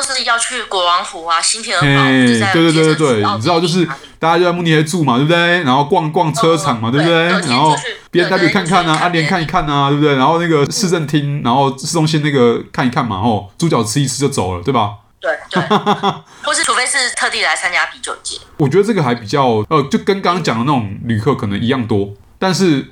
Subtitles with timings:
[0.00, 3.86] 都是要去国王湖啊、新天鹅堡，对对对对对，你知道就是
[4.18, 5.62] 大家就在慕尼黑住嘛，对不对？
[5.62, 7.24] 然后逛逛车厂嘛，哦对不对？
[7.26, 7.76] 然后
[8.10, 10.16] 对 BMW 看看啊，阿联看一看啊，对不对？
[10.16, 14.92] 然后那个市政厅，然后市中心那个看一看嘛，吼，猪脚吃一吃就走了，对吧？
[15.20, 15.62] 对对，
[16.42, 22.08] 或是除非是特地来参加啤酒节，我觉得这个还比较呃，就跟刚刚讲的那种旅客可能一样多，
[22.38, 22.86] 但是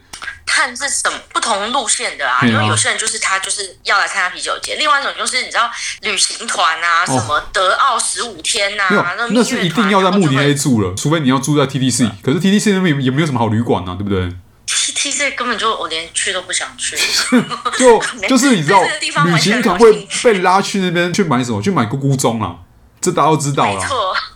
[0.49, 2.41] 看是什么不同路线的啊。
[2.43, 5.71] 因为有些人就是他就是要来参加啤酒节，另外一种就是你知道
[6.01, 14.29] 旅行团啊，什么德奥十五天呐、啊，那是一定要在慕尼黑住了，除非你要住在 TTC，可是 TTC 那边也没有什么好旅馆啊，对不对
[14.67, 16.97] ？T T C 根本就我连去都不想去，
[17.79, 18.83] 就 就是你知道
[19.25, 21.61] 旅行团会被拉去那边去买什么？
[21.63, 22.57] 去买咕咕钟啊，
[23.01, 23.89] 这大家都知道啦。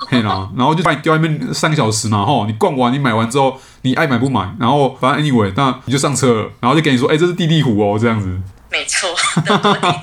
[0.11, 8.41] 嘿啦，然后就把你丢外面三个小时嘛，吼，你逛完你买完之后，你爱买不买，然后反正 anyway，那你就上车了，然后就给你说，哎、这是地地虎哦，这样子。
[8.71, 9.15] 没错。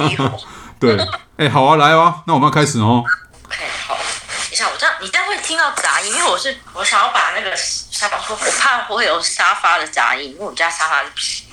[0.79, 0.97] 对，
[1.37, 3.03] 哎、好啊，来啊，那我们要开始哦。
[3.45, 11.43] OK，好，等一下，我这样你这样会听到杂音，因为我是我想要把那个沙发，我怕会有沙发的杂音，因为我们家沙发是皮。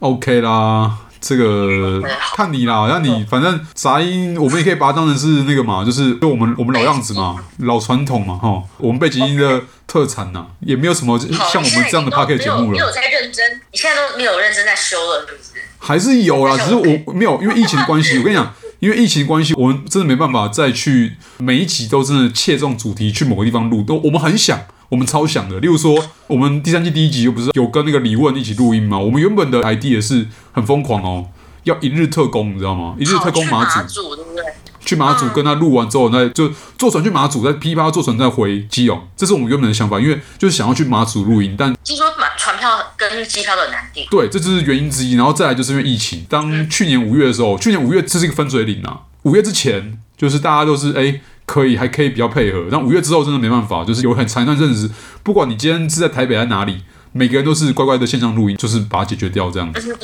[0.00, 2.02] OK 啦，这个
[2.34, 12.72] 看你啦，那你反正杂音，我们也可以把它当成是那个嘛，就是就我们我们老样子嘛，老传统嘛，哈，我们背景音的特产呐，也没有什么像我们这样的 Podcast 节目了。
[12.72, 13.60] 你有在认真？
[13.70, 15.50] 你现在都没有认真在修了，是不是？
[15.78, 18.18] 还是有啦，只是我没有，因为疫情的关系。
[18.18, 23.82] 我跟你讲，因为疫情的关系，我们真的没办法再去每一集都真的切中主题去某个地方录。
[23.82, 25.58] 都我们很想，我们超想的。
[25.60, 25.96] 例如说，
[26.26, 28.98] 我们第三季第一集又不是有跟那个李问一起录音吗？
[28.98, 31.28] 我们原本的 idea 是很疯狂哦，
[31.64, 32.94] 要一日特工，你知道吗？
[32.98, 34.44] 一日特工马祖，对不对？
[34.82, 39.00] 去马祖跟他录完之后，再就坐船去马祖，再噼啪坐船再回基隆。
[39.14, 44.04] 这是我们原本的想法，因为就是想要去马祖录音，但听说买船票跟机票都很难订。
[44.10, 45.14] 对，这就是原因之一。
[45.14, 49.02] 然后再来就是因为疫情，当去年五月的时候，去年五月这是一个分水岭啊。
[49.22, 51.20] 五月之前就是大家都是哎
[51.50, 54.88] 可以还可以比较配合，但五月之后真的没办法，就是有很长一段日子，
[55.24, 59.98] 不管你今天是在台北在哪里，每个人都是乖乖的线上录音，就是把它解决掉这样子。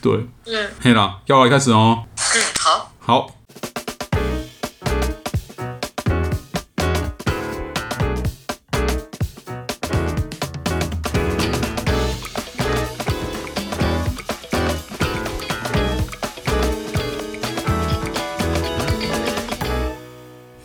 [0.00, 2.04] 对，嗯嘿啦，要来开始哦。
[2.16, 2.92] 嗯，好。
[2.98, 3.35] 好。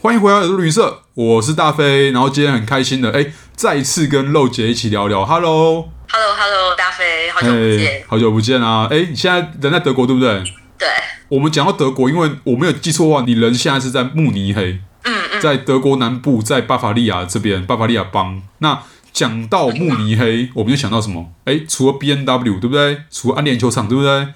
[0.04, 3.24] 欢迎回来耳朵旅社，我是大飞，然后今天很开心的，哎，
[3.56, 5.24] 再一次跟肉姐一起聊聊。
[5.24, 8.88] Hello，Hello，Hello，大飞，好久不见，好久不见啊！
[8.90, 10.44] 哎，你现在人在德国对不对？
[10.80, 10.88] 对。
[11.30, 18.42] 我们讲到德国，因为我没有记错的话，你人现在是在慕尼黑，嗯嗯，在德国南部，在巴伐利亚这边，巴伐利亚邦。
[18.58, 18.82] 那
[19.14, 21.32] 讲到慕尼黑，我们就想到什么？
[21.46, 23.04] 哎，除了 B N W，对不对？
[23.12, 24.30] 除了安联球场对不对？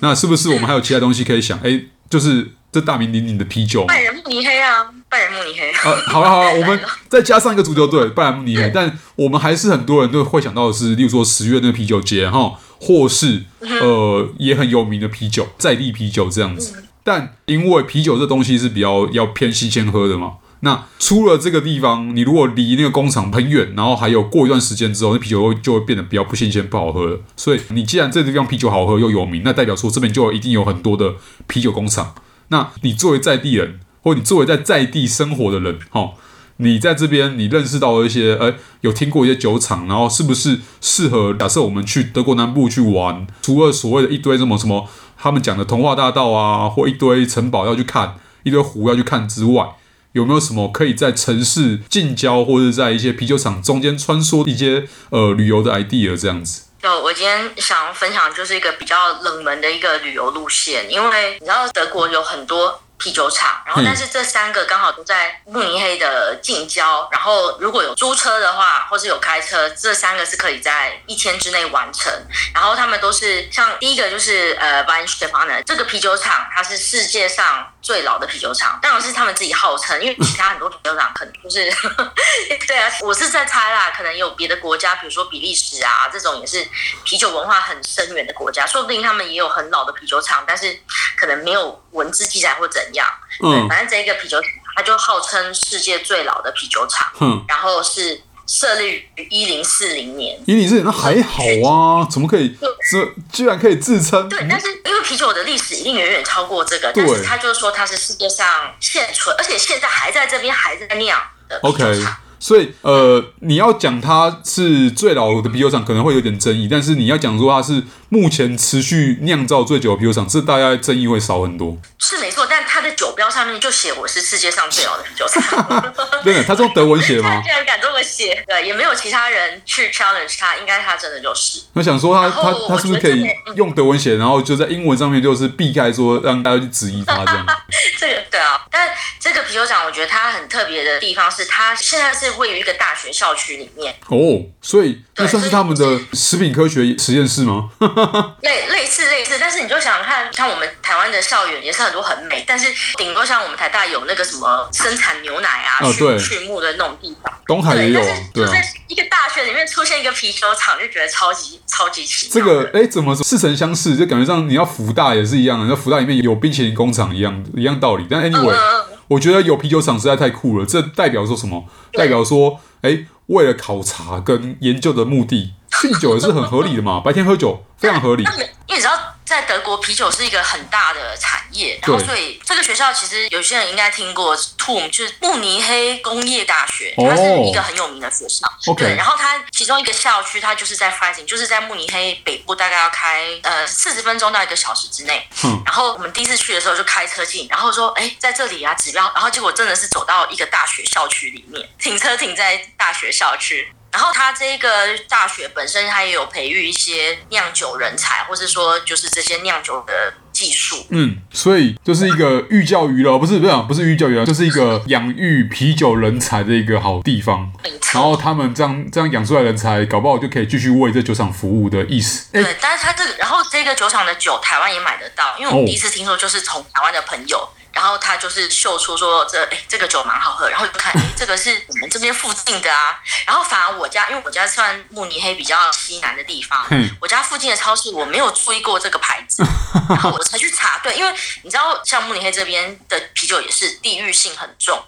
[0.00, 1.56] 那是不是我们还有其他东西可以想？
[1.60, 3.84] 哎，就是这大名鼎鼎的啤酒。
[3.84, 5.70] 拜仁慕尼黑啊，拜仁慕尼黑。
[5.88, 8.68] 呃，好了好了， 我们再加上一个足球队，拜仁慕尼黑。
[8.74, 16.82] 但我们还是很多人都会想到的是，例如说十月那个啤酒节哈，或是呃也很有名的啤酒，在地啤酒这样子。
[17.04, 27.20] 但因为啤酒这东西是比较要偏新鲜喝的嘛，那出了这个地方，你如果离那个工厂很远，然后还有过一段时间之后，那啤酒就会变得比较不新鲜、不好喝了。
[27.36, 31.14] 所以你既然这个地方啤酒好喝又有名，那代表说这边就一定有很多的
[31.46, 32.16] 啤酒工厂。
[32.48, 36.12] 那你作为在地人，或你作为在在地生活的人，哈，
[36.58, 41.34] 你在这边你认识到了一些，呃，有听过一些酒厂，然后是不是适合？
[41.34, 44.88] 假设我们去德国南部去玩，除了所谓的一堆什么什么。
[45.16, 49.64] 他们讲的童话大道啊，或一堆城堡要去看，一堆湖要去看之外，
[50.12, 56.64] 有没有什么可以在城市近郊或者在一些啤酒厂中间穿梭一些呃旅游的 idea 这样子？
[56.84, 72.12] 就我今天想分享就是一个比较冷门的一个旅游路线，因为你知道德国有很多啤酒厂，然后但是这三个刚好都在慕尼黑的近郊，然后如果有租车的话，或是有开车，这三个是可以在一天之内完成。
[72.54, 81.70] 然后他们都是像第一个就是呃 Weihenstephaner 这个啤酒厂，它是世界上最老的啤酒厂，当然是他们自己号称，因为其他很多啤酒厂可能就是
[82.66, 86.66] 对啊，我是在猜啦，可能有别的国家，比如说比利时啊这种也是
[87.04, 90.78] 啤酒文化很深远的国家，说不定他们也有很老的啤酒厂，但是
[91.24, 93.06] 可能没有文字记载或怎样。
[93.42, 97.08] 嗯，反正这一个啤酒厂，它就号称世界最老的啤酒厂。
[97.20, 100.38] 嗯，然后是设立于一零四零年。
[100.46, 102.54] 一零四零那还好啊，怎么可以？
[102.90, 104.28] 这居然可以自称？
[104.28, 108.46] 对，但是因为啤酒的历史一定远远超过这个，但是他就是说它是世界上
[108.78, 111.18] 现存，而且现在还在这边还在酿
[111.48, 112.12] 的啤酒厂。
[112.12, 112.24] OK。
[112.40, 117.82] 所以呃，你要讲它是最老的啤酒厂，可能会有点争议，但是你要讲说它是
[118.14, 121.76] 目前持续酿造最久的啤酒厂，这大家争议会少很多。
[121.98, 125.42] 是没错，但它的酒标上面就写我是世界上最老的啤酒厂。
[126.22, 127.42] 对，他是用德文写吗？
[127.44, 128.40] 竟然敢这么写？
[128.46, 131.62] 对，也没有其他人去 challenge 他，应该他真的就是。
[131.72, 133.26] 我想说他他他是不是可以
[133.56, 137.44] 用德文写，然后就在英文上面就是避开说让大家去质疑他这样？
[137.98, 143.92] 这个对啊，但这个啤酒厂我觉得它很特别的地方是，它现在是位于一个大学校区里面。
[144.06, 147.70] 哦，所以那算是他们的食品科学实验室吗？
[148.42, 158.00] 类类似类似，但是你就想看，像我们台湾的校园也是很多很美，但是顶多像我们台大有那个什么生产牛奶啊、畜、哦、畜牧的那种地方，东海也有，
[158.32, 158.44] 对，
[158.88, 162.34] 一个大学里面出现一个啤酒厂，就觉得超级超级奇妙。
[162.34, 163.96] 这个哎，怎么似曾相识？
[163.96, 168.06] 就感觉上你要福大也是一样的，那福大里面有冰淇淋工厂一样一样道理。
[168.10, 170.66] 但 anyway，、嗯、我觉得有啤酒厂实在太酷了。
[170.66, 171.64] 这代表说什么？
[171.92, 177.00] 代表说，哎，为了考察跟研究的目的，酗酒也是很合理的嘛。
[177.04, 178.22] 白天喝酒非常合理。
[178.24, 178.98] 因为你知道。
[179.24, 188.46] 在德国，啤酒是一个很大的产业，然后所以这个学校其实有些人应该听过，TUM 就是慕尼黑工业大学，它是一个很有名的学校。
[188.66, 188.76] Oh.
[188.76, 195.26] 对，然后它其中一个校区，它就是在 Freising，就是在慕尼黑北部，大概要开呃四十分钟到一个小时之内。
[195.44, 195.62] 嗯。
[195.64, 203.72] 然后我们第一次去的时候就开车进，然后说，哎，在这里啊，指标，然后结果真的是走到一个大学校区里面，停车停在大学校区。
[203.94, 204.68] 然后他这个
[205.08, 210.84] 大学本身，他也有培育一些酿酒人才，或是说就是这些酿酒的技术。
[210.88, 217.52] 嗯，所以就是一个寓教于乐，不是不是不是寓教于乐，就是一个养育啤酒人才的一个好地方。
[217.92, 222.32] 然后他们这样这样养出来人才，搞不好就可以继续为这酒厂服务的意思。
[222.32, 227.48] 对，但是他这个，然后这个酒厂的酒，台湾也买得到，因为我们第一次听说就是从台湾的朋友。
[227.74, 236.64] 然后他就是秀出说这哎这个酒蛮好喝，然后就看 哎这个是我们这边附近的啊，然后反而我家因为我家算慕尼黑比较西南的地方，
[237.00, 239.42] 我家附近的超市我没有注意过这个牌子，
[239.90, 241.12] 然后我才去查，对，因为
[241.42, 244.82] 你知道像慕尼黑这边的啤酒也是地域性很重，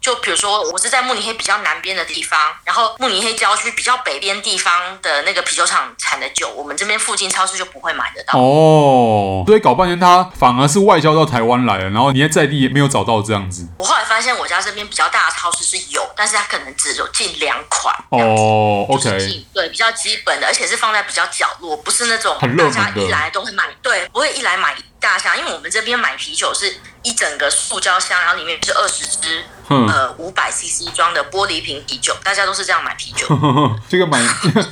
[0.00, 8.38] 就比如说我是在慕尼黑比较南边的地方，然后慕尼黑郊区比较北边地方的那个啤酒厂产的酒，我们这边附近超市就不会买得到。
[8.38, 13.68] 哦，所以搞半天他反而是外销到台湾来了，然后你在地也没有找到这样子。
[13.78, 17.94] 我后来发现，我家这边比较大的超市是有，但是它可能只有近两款。
[18.08, 29.44] 哦，OK，对，比较基本的，而且是放在比较角落，不是那种大家一来都会买，对，不会一来买一大箱，因为我们这边买啤酒是一整个塑胶箱，然后里面是二十支。
[29.68, 33.26] 呃，五百 CC 装的玻璃瓶啤酒，大家都是这样买啤酒。
[33.88, 34.20] 这个买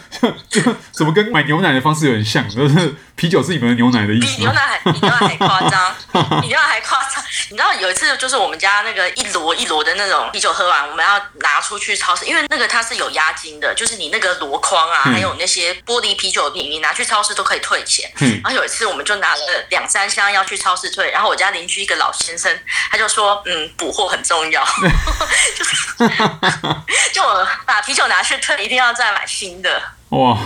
[0.51, 0.61] 就
[0.93, 4.27] 怎么跟买牛奶的方式有点像，就是啤酒是你们的牛奶的意思。
[4.37, 5.95] 比牛奶还比牛奶还夸张，
[6.43, 7.25] 比牛奶还夸张。
[7.49, 18.13] 你知道有一次就是我们家那个一摞一摞的那种啤酒喝完，我们要拿出去超市，因为那个它是有押金的，就是你那个箩筐啊，还有那些玻璃啤酒瓶，你拿去超市都可以退钱。
[18.43, 19.41] 然后有一次我们就拿了
[19.71, 22.53] 两三箱要去超市退，然后我家邻居一个老先生
[22.91, 24.65] 他就说，嗯，补货很重要。
[25.57, 25.87] 就是，
[27.15, 29.81] 就我把啤酒拿去退，一定要再买新的。
[30.09, 30.37] 哇，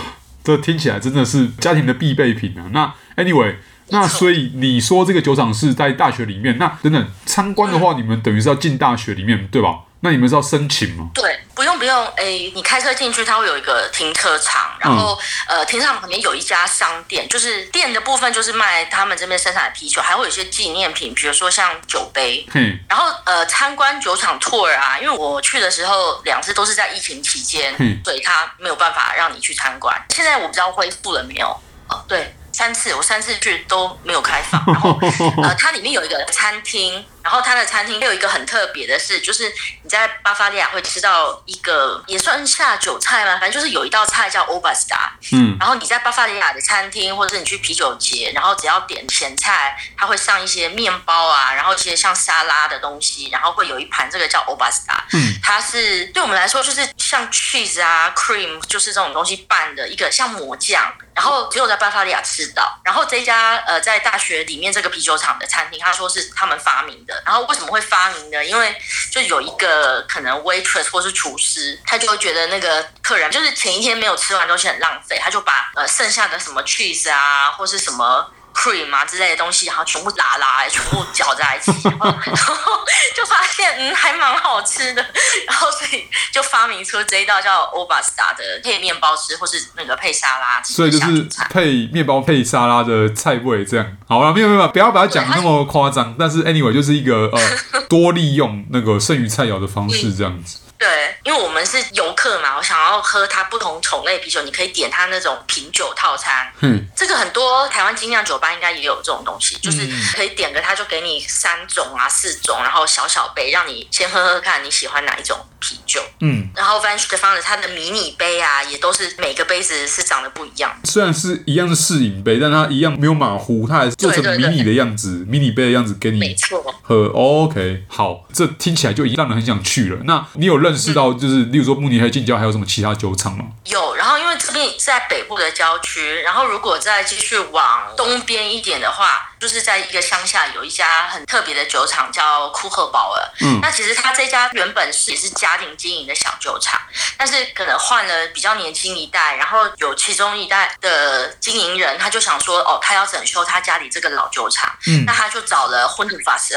[0.43, 2.69] 这听起来真的是家庭的必备品啊！
[2.71, 3.55] 那 anyway，
[3.87, 9.79] 那所以你说这个酒厂是在大学里面，那等等参观的话，你们等于是要进大学里面，对吧？
[10.01, 11.09] 那你们是要申请吗？
[11.15, 22.45] 对，不用不用，哎，你开车进去，它会有一个停车场，然后、嗯、呃，停车场旁边有一家商店，就是店的部分就是卖他们这边生产的啤酒，还会有一些纪念品，比如说像酒杯。
[22.53, 22.79] 嗯。
[22.89, 29.95] 然后呃，参观酒厂 tour 啊，因为我去的时候两次都是在疫情期间，嗯，所以他没有办法让你去参观。
[30.09, 31.47] 现在我不知道恢复了没有？
[31.89, 32.33] 哦，对。
[32.57, 34.63] 三次，我三次去都没有开放。
[34.67, 34.97] 然后，
[35.43, 39.51] 呃，它里面有一个餐厅，然后它的餐厅有一个很特别的是，就是
[39.81, 43.31] 你在巴伐利亚会吃到一个也算下酒菜吗？
[43.39, 44.95] 反正就是有一道菜叫 Oberster。
[45.31, 45.57] 嗯。
[45.59, 54.95] 然后你在巴伐利亚的餐厅，或者是你去啤酒节，然后只要点前菜，它会上一些面包啊，然后一些像沙拉的东西，然后会有一盘这个叫 Oberster。
[55.13, 55.33] 嗯。
[55.41, 60.93] 它是对我们来说就是像 cheese 啊、cream，就是这种东西拌的一个像魔酱。
[61.15, 62.77] 然后只有在巴伐利亚吃到。
[62.83, 67.14] 然后这家呃，在大学里面这个啤酒厂的餐厅，他说是他们发明的。
[67.25, 68.43] 然后为什么会发明呢？
[68.43, 68.75] 因为
[69.11, 78.29] 就有一个可能 waitress 或是厨师，他就会觉得那个客人就是前一天没有吃完东西很浪费，他就把呃剩下的什么 cheese 啊或是什么。
[78.55, 82.09] Cream 啊之类的东西，然后全部拉拉，全部搅在一起，然后，
[83.15, 85.05] 就发现嗯还蛮好吃的，
[85.45, 90.73] 然后所以就发明出这一道叫 Oberster 的配面包吃，或是那个配沙拉吃。
[90.73, 93.97] 所以就是配面包配沙拉的菜味这样。
[94.07, 96.15] 好了，没有没有，不要把它讲那么夸张。
[96.17, 100.59] 但是 anyway 就是一个呃 多利用那个剩余菜肴的方式这样子。
[100.85, 101.15] 对。
[101.23, 106.51] 因为我们是游客嘛，我想要喝它不同种类啤酒，你可以点它那种品酒套餐。
[106.61, 116.01] 嗯，这个很多台湾精酿酒吧应该也有这种东西，就是可以点个，它就给你三种啊、四种，然后小小杯，让你先喝喝看你喜欢哪一种啤酒。
[116.19, 120.71] 嗯，然后 Vin Street Founders 它的迷你杯啊，也都是每个杯子是长得不一样。
[120.83, 126.19] 虽然是一样是试饮杯，但它一样没有马虎，它还是做成迷你的样子，迷你杯的样子给你。
[126.19, 126.63] 没错。
[126.83, 129.99] 喝 OK，好，这听起来就已经让人很想去了。
[130.03, 133.45] 那你有认识到，就是、嗯、例如说慕尼黑近郊还有什么其他酒厂吗？
[133.65, 143.21] 有，然后因为这边在北部的郊区，然后如果再继续往东边一点的话，就是在一个乡下有一家很特别的酒厂叫库赫堡尔。
[143.41, 146.79] 嗯，那其实他这家原本是也是家庭经营的小酒厂，
[147.17, 154.71] 但是可能换了比较年轻一代，然后有其中一代的经营人，他就想说，哦，他要整修他家里这个老酒厂。
[154.87, 156.55] 嗯，那他就找了婚土法斯。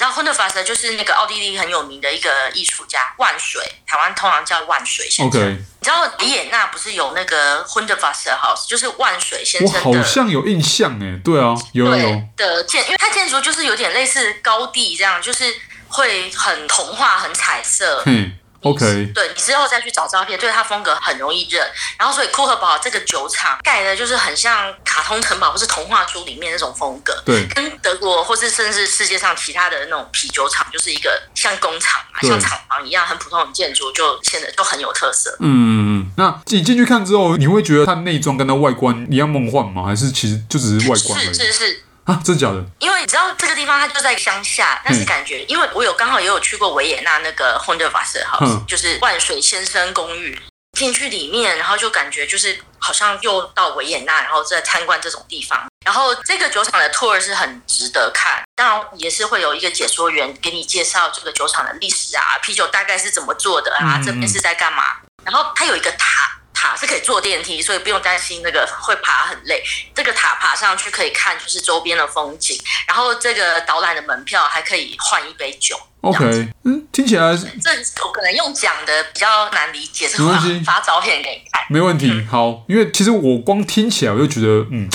[0.00, 5.42] 你知道 Hundertwasser 就是那个奥地利很有名的一个艺术家，万水，台湾通常叫万水先生。
[5.42, 5.50] Okay.
[5.50, 9.90] 你知道维也纳不是有那个 Hundertwasser House，就是万水先生的？
[9.90, 15.54] 我好像有印象哎，对啊，有有，有的建，因为它建筑就是有点类似高地这样，就是
[15.88, 18.02] 会很童话、很彩色。
[18.06, 21.66] 嗯 OK，对，你之后再去找照片，对它风格很容易认。
[21.98, 27.22] 然后，所以库克堡这个酒厂盖的就是很像卡通城堡或是童话书里面那种风格。
[27.24, 35.34] 对，跟德国或是甚至世界上其他的那种啤酒厂，就是一个像工厂嘛，像厂房一样很普通的建筑，就显得就很有特色。
[35.40, 39.84] 嗯，那你进去看之后，你会觉得它内装跟它外观一样梦幻吗？
[39.86, 41.34] 还是其实就只是外观而已？
[41.34, 41.84] 是是是。
[42.10, 42.60] 啊，真的假的？
[42.80, 50.36] 因为你知道这个地方它就在乡下，但是感觉，嗯、因为我有刚好也有去过维也纳那个 Hundertwasser House，就是万水先生公寓，
[50.76, 55.68] 进去里面，然后就感觉就是好像又到维也纳，然后在参观这种地方。
[55.86, 64.82] 然后这个酒厂的 tour 是很值得看，当然也是会有一个解说员给你介绍这个酒厂的历史啊，啤酒大概是怎么做的啊，嗯、这边是在干嘛。
[65.24, 66.39] 然后它有一个塔。
[66.60, 69.62] 塔是可以坐电梯，所以不用担心那个会爬很累。
[69.94, 72.54] 这个塔爬上去可以看就是周边的风景，
[72.86, 75.74] 然后这个导览的门票还可以换一杯酒。
[76.02, 77.70] OK，嗯，听起来这
[78.04, 81.64] 我可能用讲的比较难理解，没关系，发照片给你看。
[81.70, 84.86] 没问题，好，因为其实我光听起来我就觉得，嗯。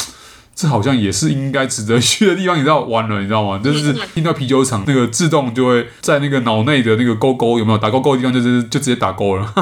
[0.57, 3.59] 这好像也是应该值得去的地方，你知道完了，你知道吗？
[3.61, 9.53] 就是听到啤酒厂那个自动就会在那个脑内的那个勾勾有没有打勾勾的地方，就是就直接打勾了。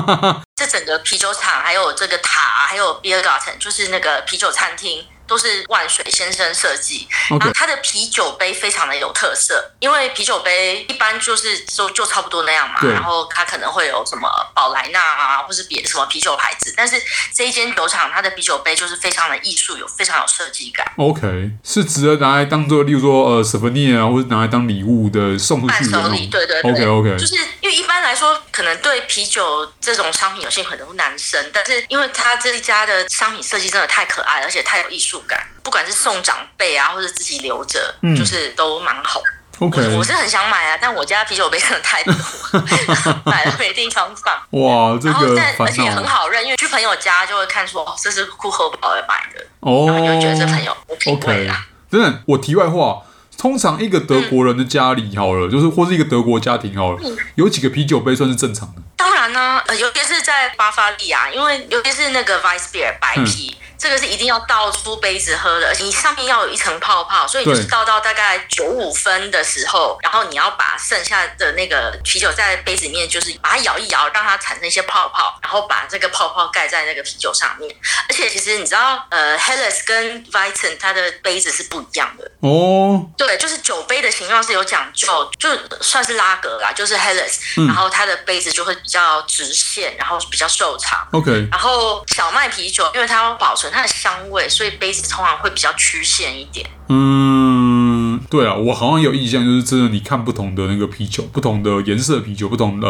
[0.73, 5.07] 整个啤酒厂还有这个塔，还有 Biergarten，就是那个啤酒餐厅。
[5.27, 17.01] 都是万水先生设计然后它的啤酒杯非常的有特色，因为啤酒杯一般就是就就差不多那样嘛，然后它可能会有什么宝莱纳啊，或是别的什么啤酒牌子，但是
[17.33, 20.85] 这一间酒厂它的啤酒杯就是非常的艺术，有非常有设计感。
[20.97, 25.91] OK，是值得拿来当做，例如说呃 souvenir 啊，或者拿来当礼物的送出去的。
[25.91, 26.71] 伴手礼，对对对。
[26.71, 35.39] OK OK，就是因为一般来说，可能对啤酒这种商品有兴趣很多男生，但是因为他这一家的商品设计真的太可爱，而且太有艺术感。
[35.63, 39.21] 不管是送长辈啊，或者自己留着，嗯、就是都蛮好。
[39.59, 42.13] OK，我，我是很想买啊，但我家啤酒杯真的太多，
[43.23, 44.33] 买了没地方放。
[44.59, 51.65] 哇，这个但而且也很好认，因为去朋友家就会看出哦，这是库赫堡尔买的，哦，然后就觉得这朋友有品味啦。
[51.89, 53.01] 真的，我题外话，
[53.37, 58.81] 通常一个德国人的家里好了，嗯、就是或是一个德国家庭好了，嗯、有几个啤酒杯算是正常的？
[58.97, 63.55] 当然呢，呃，尤其是在巴伐利亚，因为尤其是那个 Weissbier 白啤。
[63.57, 77.75] 嗯这个是一定要倒出杯子喝的，而且你上面要有一层泡泡，所以就是倒到大概九五分的时候，然后你要把剩下的那个啤酒在杯子里面，就是把它摇一摇，让它产生一些泡泡，然后把这个泡泡盖在那个啤酒上面。
[78.07, 83.09] 而且其实你知道，呃，Helles 跟 Weizen 它的杯子是不一样的哦。
[83.17, 85.49] 对，就是酒杯的形状是有讲究，就
[85.81, 91.05] 算是拉格啦，就是 Helles，、嗯、然后它的杯子就会比较直线，然后比较瘦长。
[91.11, 93.62] OK，然后小麦啤酒，因为它要保存。
[93.69, 96.65] 它的香味，所以杯子通常会比较曲线一点。
[96.89, 102.87] 嗯，对啊，我好像有印象，就是真的，你看不同的那个啤酒，不同的颜色啤酒，不同的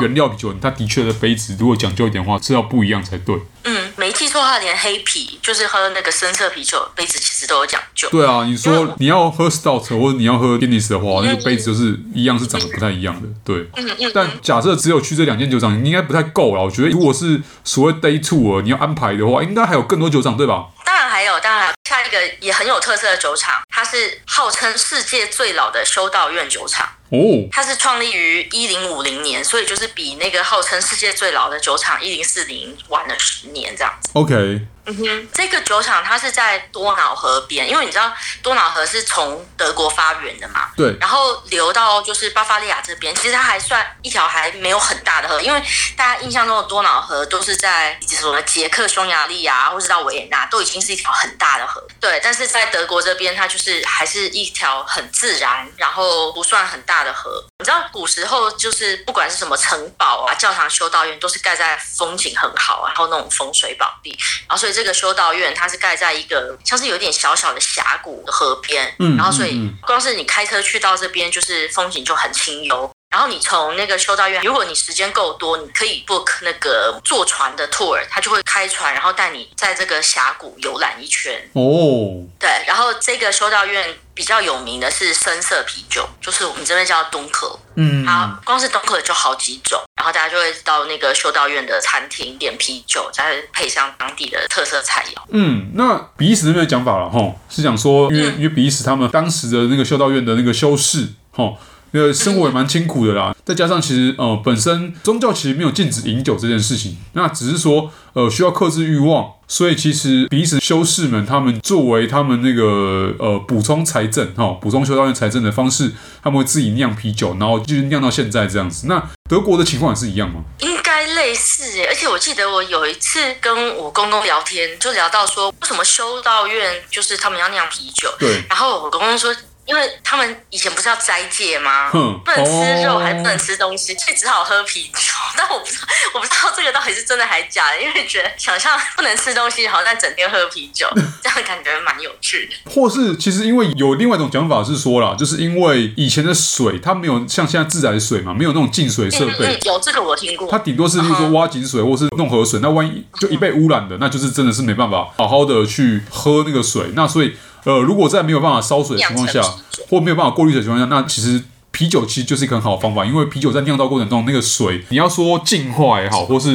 [0.00, 3.36] 原料啤酒，它的确的杯子如果讲究一点的话，是要不一样才对。
[3.64, 8.08] 嗯，没记错的话，连黑啤就是喝那个深色啤酒，杯子其实都有讲究。
[8.10, 13.28] 对啊，你说你要喝 Stout 或者你要喝 Guinness 的话，那个杯子就是一样，是长得不太一样的。
[13.44, 14.10] 对，嗯嗯。
[14.14, 16.62] 但假设只有去这两间酒厂，应该不太够了。
[16.62, 20.66] 我觉得，如果是所谓 Day Tour，你要安排的话，应该还有更多酒厂，对吧？
[20.84, 26.88] 当然还有，当然下一个也很有特色的酒厂，它是号称世界最老的修道院酒厂。
[27.14, 34.10] 哦，它是创立于一零五零年，所以就是比那个号称世界最老的酒厂一零四零晚了十年这样子。
[34.14, 38.12] OK，嗯哼，这个酒厂它是在多瑙河边，因为你知道
[38.42, 45.62] 多瑙河是从德国发源的嘛，对，然后流到就是巴伐利亚这边，其实它还算一条还没有很大的河，因为
[45.96, 57.42] 大家印象中的多瑙河都是在什么捷克、匈牙利啊，或是到维也纳，都已经是一条很大的河，对，但是在德国这边，它就是还是一条很自然，然后不算很大的河。
[57.58, 64.10] 你知道古时候就是不管是什么城堡啊、教堂、修道院，都是盖在风景很好啊，然后那种风水宝地，
[64.46, 64.73] 然后所以。
[64.74, 72.90] 这个修道院它是盖在一个像是有点小小的峡谷的河边，嗯，然后所以光是你开车去到这边，就是风景就很清幽。
[73.14, 81.32] 然后你从那个修道院，如果你时间够多，你可以 book 那个坐船的 tour，他就会开船，然后带你在这个峡谷游览一圈。
[81.52, 87.56] 哦，对，然后这个修道院比较有名的是深色啤酒，就是我们这边叫东可。
[87.76, 95.22] 嗯，好，光是东可就好几种，然后大家就会到那个修道院的餐厅点啤酒，再配上当地的特色菜肴。
[95.28, 101.54] 嗯，那比利时那边的讲法了哈，是讲说，因为、嗯、因为比利时他们当时的那个修道院的那个修士哈。
[101.94, 118.88] 那个生活也蛮清苦的啦，再加上其实呃本身宗教其实没有禁止饮酒这件事情，那只是说呃需要克制欲望，所以其实比利时修士们他们作为他们那个呃补充财政哈，补充修道院财政的方式，他们会自己酿啤酒，然后就是酿到现在这样子。
[118.88, 120.40] 那德国的情况也是一样吗？
[120.58, 129.32] 应该类似耶，而且我记得我有一次跟我公公聊天，就聊到说为什么修道院就是他们要酿啤酒，对，然后我公公说。
[129.66, 131.90] 因为他们以前不是要斋戒吗？
[131.94, 135.00] 嗯，不能吃肉，还不能吃东西，所以只好喝啤酒。
[135.36, 140.86] 但我不知道，我不知道这个到底是真的还是假的，因为觉得想象不能吃东西，好像整天喝啤酒，
[141.22, 142.70] 这样感觉蛮有趣的。
[142.70, 149.34] 或是其实因为有另外一种讲法是说啦，就是因为以前的水它没有像现在自来水嘛，没有那种净水设备。
[149.46, 150.48] 嗯，有这个我听过。
[150.50, 152.60] 它顶多是，例如说挖井水，或是弄河水。
[152.60, 156.90] 那万一就一被污染的，那就是真的是没办法好好的去喝那个水。
[156.94, 157.34] 那所以。
[157.64, 159.42] 呃，如果在没有办法烧水的情况下，
[159.88, 166.54] 或没有办法过滤水的情况下，那其实啤酒其实就是一个很好的方法，因为啤酒在酿造过程中，那个水你要说净化也好，或是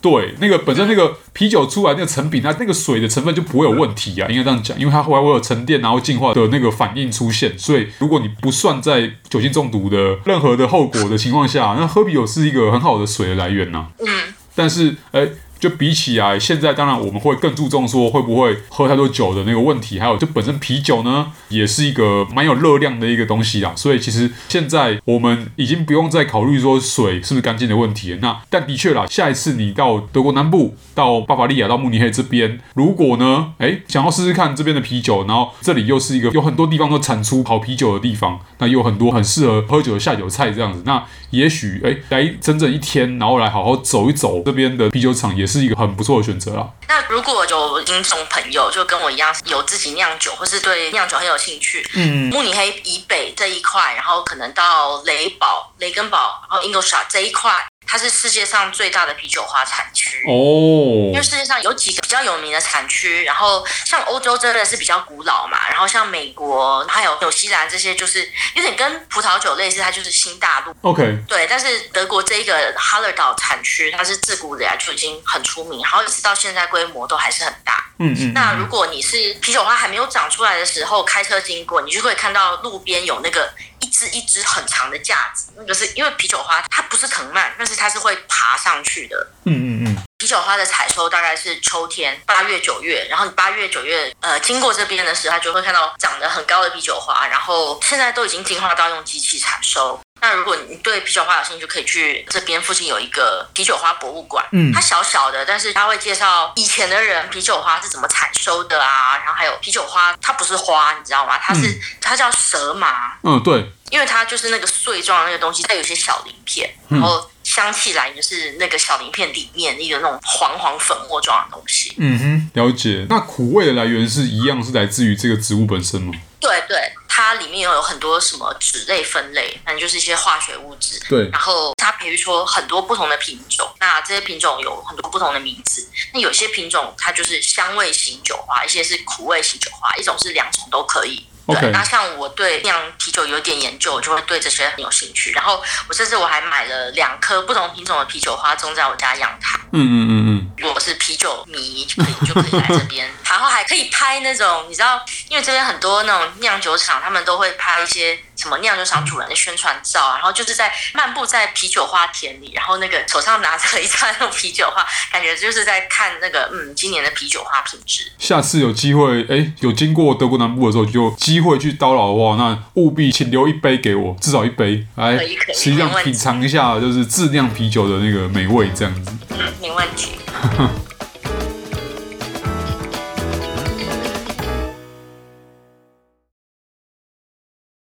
[0.00, 13.88] 对那个本身那个啤酒出来那个成品，它那个水的成分就不会有问题啊，应该这样讲，因为它后来会有沉淀然后净化的那个反应出现，所以如果你不算在酒精中毒的任何的后果的情况下，那喝啤酒是一个很好的水的来源呐、啊。
[13.98, 14.06] 嗯，
[14.54, 15.20] 但是哎。
[15.20, 23.74] 欸就比起来，现在当然我们会更注重说会不会喝太多酒的那个问题，还有就本身啤酒呢，也是一个蛮有热量的一个东西啦。
[23.76, 28.18] 所以其实现在我们已经不用再考虑说水是不是干净的问题。
[28.22, 45.49] 那但的确啦，下一次你到德国南部，到巴伐利亚，到慕尼黑这边，如果呢，哎，想要试试看这边的啤酒，然后这里又是一个有很多地方都产出好啤酒的地方，那有很多很适合喝酒的下酒菜这样子，那也许哎，来整整一天，然后来好好走一走这边的啤酒厂也。
[45.50, 46.68] 是一个很不错的选择啦。
[46.88, 57.52] 那如果有听众朋友就跟我一样有自己酿酒，或是对酿酒很有兴趣，嗯，慕尼黑以北这一块，然后可能到雷堡、雷根堡，然后 Ingolstadt 这一块。
[57.90, 70.72] 它是世界上最大的啤酒花产区哦，因为世界上有几个比较有名的产区，然后像欧洲真的是比较古老嘛，然后像美国还有纽西兰这些，就是有点跟葡萄酒类似，它就是新大陆。
[70.82, 77.84] OK，对，但是德国这一个哈勒岛产区，它是自古以来就已经很出名，然后一直到现在规模都还是很大。
[77.98, 78.32] 嗯嗯。
[78.32, 83.52] 那如果你是啤酒花还没有长出来的时候开车经过，你就会看到路边有那个。
[83.90, 89.26] 一支一支很长的架子，那个是因为啤酒花它不是藤蔓，但是它是会爬上去的。
[89.44, 89.96] 嗯嗯嗯。
[90.18, 100.00] 啤酒花的采收大概是秋天八月九月，然后你八月九月呃经过这边的时候，它就会看到长得很高的啤酒花，然后现在都已经进化到用机器采收。
[100.20, 104.44] 那如果你对啤酒花有兴趣，可以去这边附近有一个啤酒花博物馆。
[104.52, 111.38] 嗯，它小小的，但是它会介绍以前的人啤酒花是怎么采收的啊，然后还有啤酒花它不是花，你知道吗？
[111.38, 113.14] 它是、嗯、它叫蛇麻。
[113.22, 121.94] 嗯，对，因为它就是那个碎状的那个东西，它有些小鳞片，然后香气来源是那个小鳞片里面一个那种黄黄粉末状的东西。
[121.98, 123.06] 嗯哼，了解。
[123.08, 126.12] 那苦味的来源是一样，是来自于这个植物本身吗？
[126.38, 126.92] 对对。
[127.20, 130.98] 它里面有很多什么脂类分类，反正就是一些化学物质。
[131.06, 135.86] 对，然后它培育出很多不同的品种，那这些品种有很多不同的名字。
[136.14, 141.26] 那有些品种它就是香味型酒花，一些是苦味型酒花，一种是两种都可以。
[141.46, 145.32] 对，那像我对酿啤酒有点研究，我就会对这些很有兴趣。
[145.32, 149.58] 然后我甚至我还买了两颗不同品种的啤酒花种在我家阳台。
[149.72, 150.50] 嗯嗯嗯嗯。
[150.56, 168.10] 如果是啤酒迷，可以就可以来这边，然后还可以拍那种，你知道，因为这边很多那种酿酒厂，他们都会拍一些什么酿酒厂主人的宣传照，然后就是在漫步在啤酒花田里，然后那个手上拿着一串那种啤酒花，感觉就是在看那个嗯今年的啤酒花品质。
[168.18, 175.16] 下次有机会，哎，有经过德国南部的时候，就有机会去叨扰的话，那务必请留一杯给我，至少一杯，来
[175.54, 179.12] 实际上品尝一下就是自酿啤酒的那个美味，这样子。
[179.30, 180.16] 嗯，没问题。